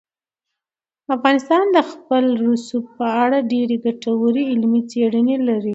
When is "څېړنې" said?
4.91-5.35